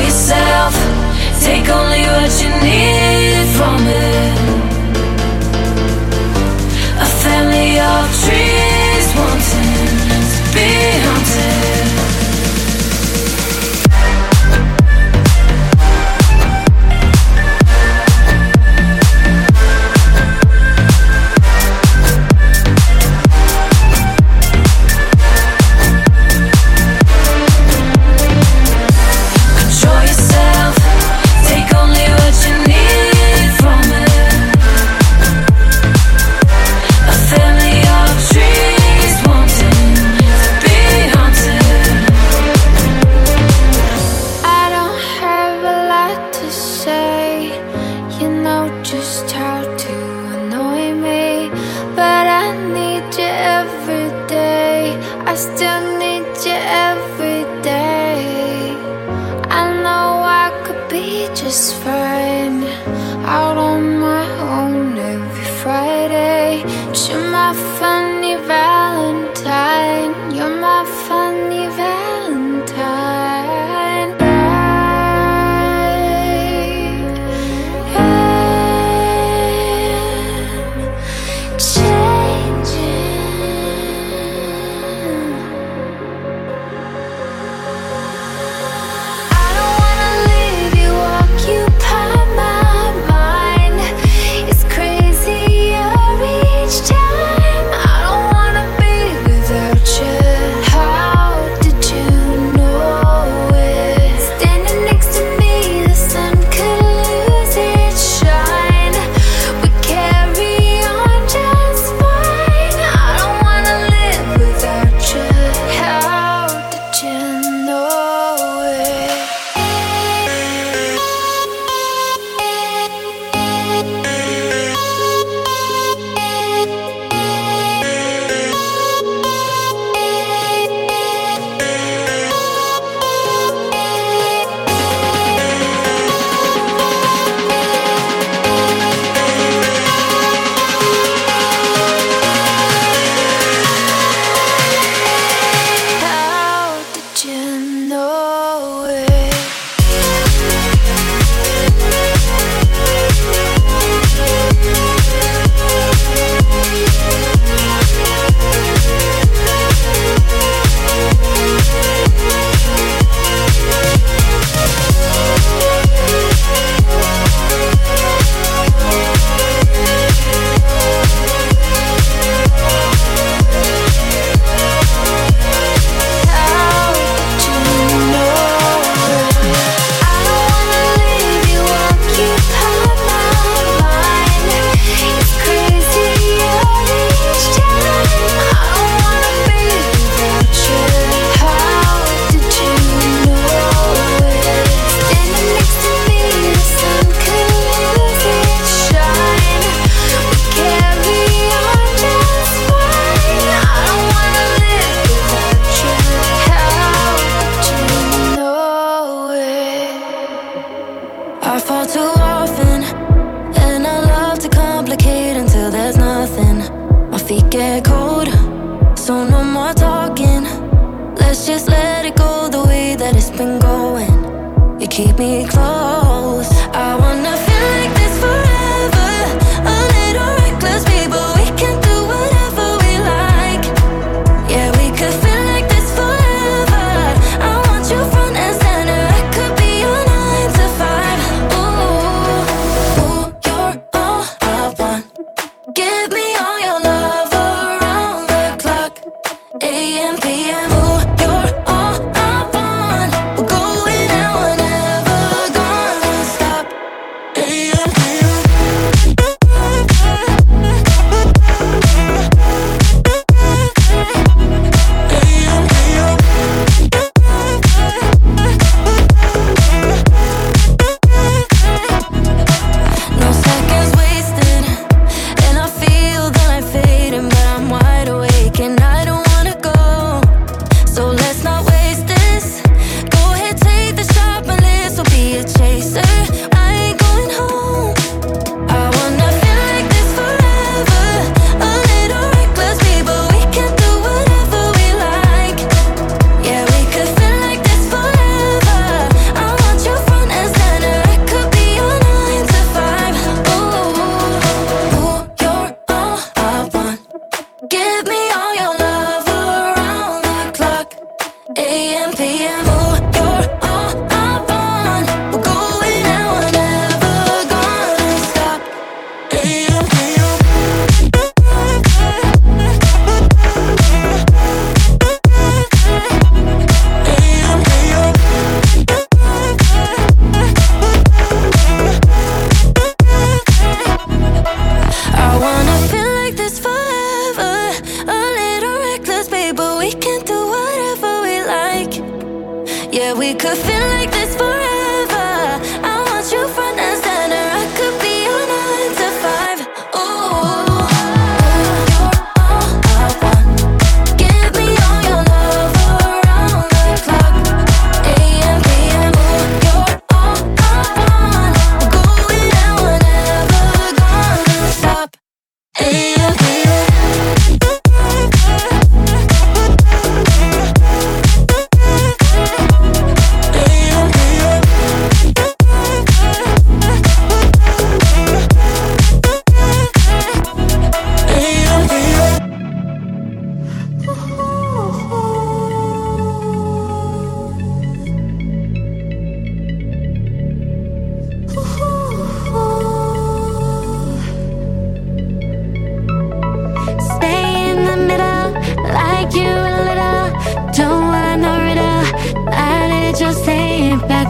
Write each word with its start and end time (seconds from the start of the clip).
yourself. 0.00 0.74
Take 1.40 1.68
only 1.68 2.02
what 2.02 2.42
you 2.42 2.50
need. 2.60 3.05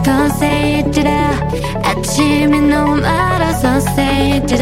Don't 0.07 0.31
say 0.31 0.79
it 0.79 0.97
아침이 1.83 2.61
너무 2.61 2.95
많아서 3.01 3.75
say 3.91 4.37
it 4.37 4.55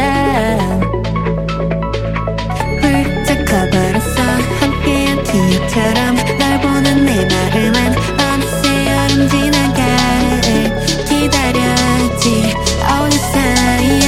훌쩍 2.82 3.44
커버렸어 3.44 4.22
함께한 4.58 5.22
기억처럼 5.22 6.16
널 6.36 6.60
보는 6.60 7.04
내 7.04 7.24
마음은 7.26 7.76
어느새 8.18 8.90
여름 8.90 9.28
지나가를 9.28 10.46
기다렸지 11.06 12.52
어느새야 12.82 14.06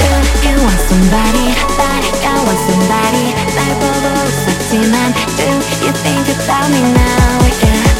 Do 0.00 0.08
you 0.48 0.56
want 0.56 0.80
somebody 0.88 1.48
like 1.76 2.08
I 2.24 2.40
want 2.46 2.60
somebody 2.64 3.26
날 3.54 3.60
보고 3.78 4.08
웃었지만 4.24 5.12
Do 5.36 5.44
you 5.84 5.92
think 6.00 6.26
about 6.32 6.70
me 6.72 6.80
now 6.80 7.44
yeah 7.60 7.91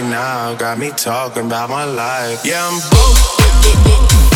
right 0.00 0.10
now. 0.10 0.54
Got 0.54 0.78
me 0.78 0.90
talking 0.90 1.46
about 1.46 1.70
my 1.70 1.84
life. 1.84 2.44
Yeah, 2.44 2.68
I'm 2.68 2.80
both. 2.90 4.29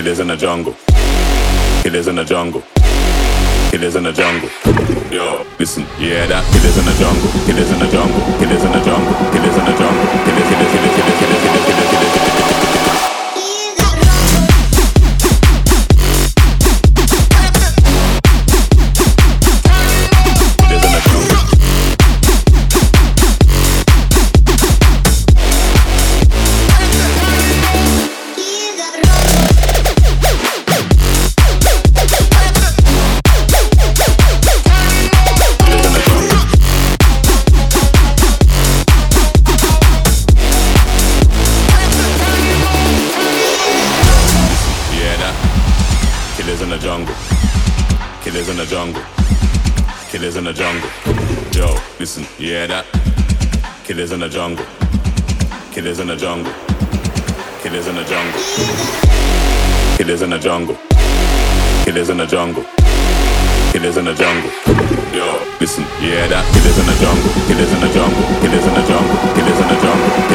Killers 0.00 0.18
in 0.18 0.28
the 0.28 0.36
jungle. 0.36 0.74
Killers 1.82 2.08
in 2.08 2.14
the 2.14 2.24
jungle. 2.24 2.62
Killers 3.70 3.96
in 3.96 4.04
the 4.04 4.12
jungle. 4.12 4.48
Yo, 5.12 5.44
listen, 5.58 5.84
hear 6.00 6.26
that? 6.26 6.42
Killers 6.56 6.78
in 6.78 6.86
the 6.86 6.94
jungle. 6.96 7.28
Killers 7.44 7.70
in 7.70 7.78
the 7.78 7.86
jungle. 7.92 8.20
Killers 8.40 8.64
in 8.64 8.72
the 8.72 8.80
jungle. 8.80 9.12
Killers 9.28 9.56
in 9.60 9.64
the 9.68 9.76
jungle. 9.76 10.08
Killers, 10.24 10.40
killers, 10.40 10.56
killers, 10.56 10.56
killers, 10.56 10.80
killers, 10.80 10.96
killers, 10.96 11.20
killers, 11.20 11.42
killers, 11.44 11.59
jungle. 60.40 60.76
Killers 61.84 62.08
in 62.08 62.16
the 62.16 62.26
jungle. 62.26 62.64
Killers 63.72 63.96
in 63.98 64.06
the 64.06 64.14
jungle. 64.14 64.50
Yo, 65.12 65.38
listen, 65.60 65.84
hear 66.00 66.26
that? 66.28 66.44
Killers 66.54 66.78
in 66.78 66.86
the 66.86 66.96
jungle. 66.96 67.30
Killers 67.46 67.72
in 67.72 67.80
the 67.80 67.92
jungle. 67.92 68.22
Killers 68.40 68.66
in 68.66 68.74
the 68.74 68.82
jungle. 68.88 69.16
Killers 69.34 69.60
in 69.60 69.68
the 69.68 69.76
jungle. 69.82 70.29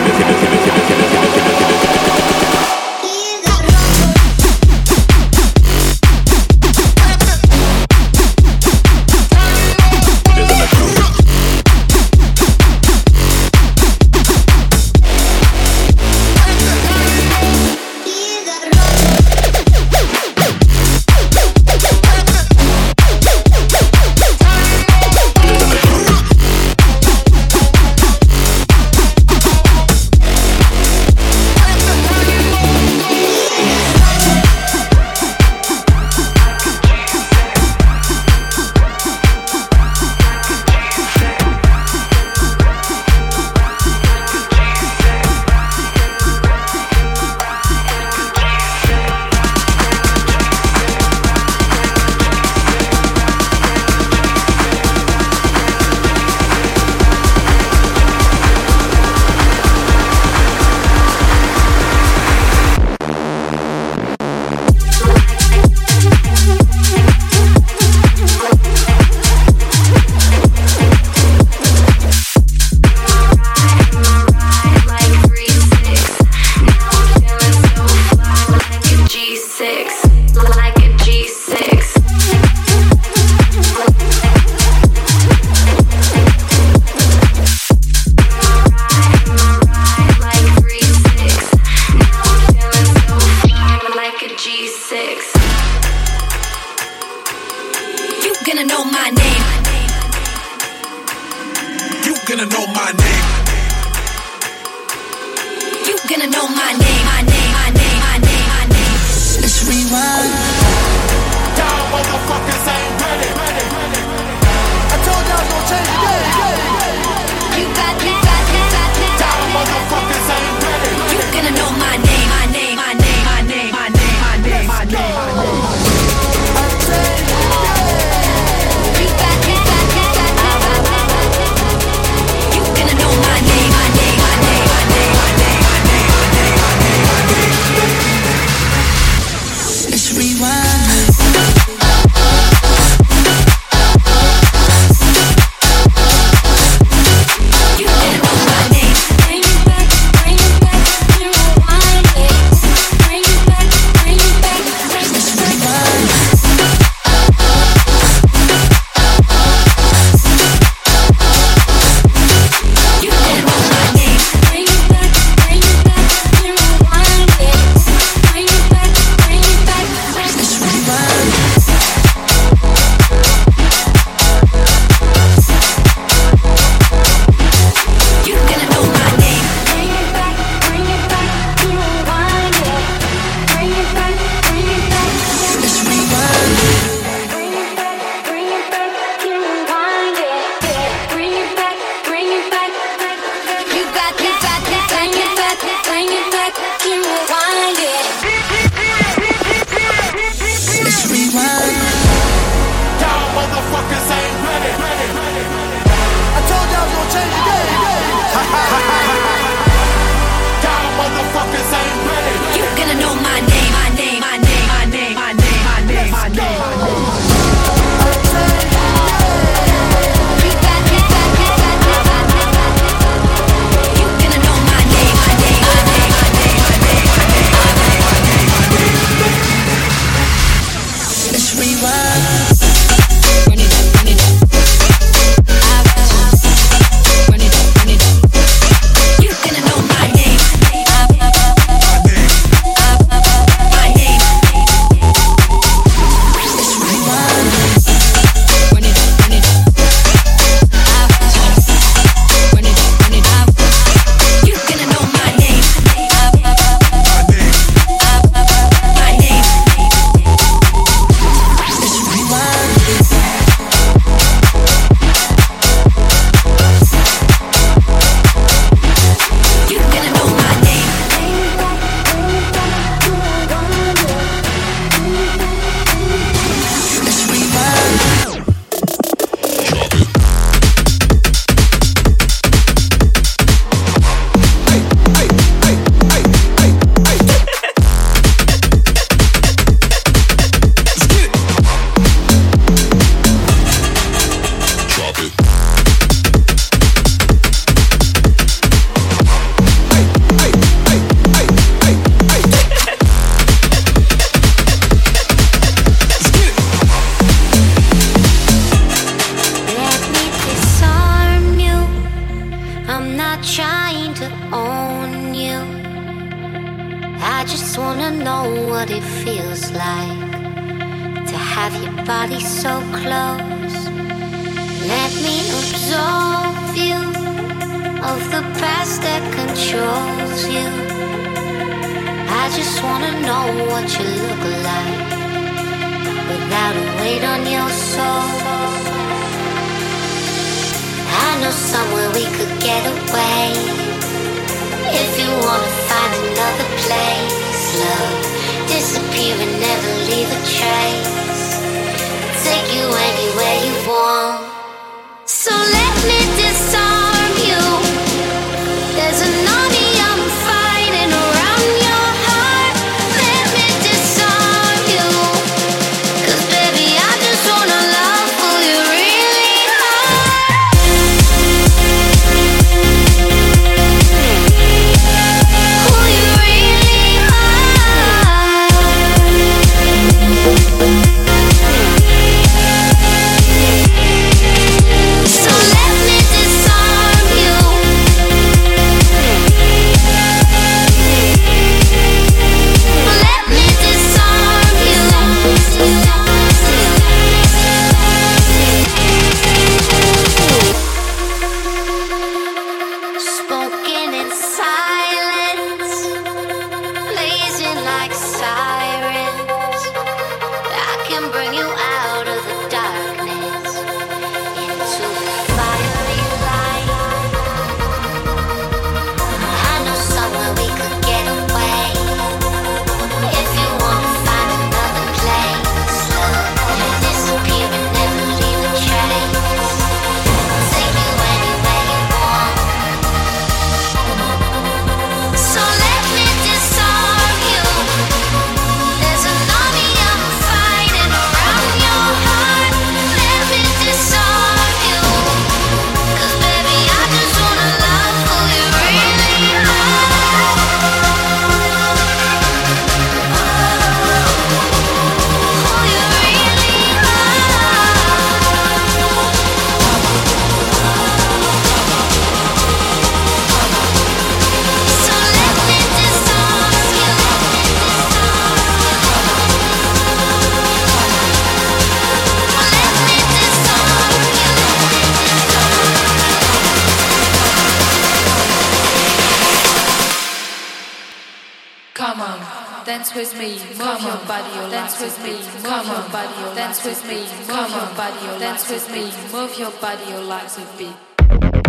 dance 484.97 485.17
with 485.17 485.25
me, 485.25 485.33
move 485.69 485.87
your 485.87 486.09
body, 486.09 486.55
dance 486.55 486.85
with 486.85 487.05
me, 487.05 487.17
move 487.17 487.69
your 487.69 487.95
body, 487.97 488.39
dance 488.39 488.69
with 488.69 488.89
me, 488.89 489.11
move 489.33 489.59
your 489.59 489.71
body, 489.81 490.09
your 490.09 490.21
life 490.21 490.57
with 490.57 490.77
beat. 490.77 491.64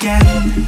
Again. 0.00 0.58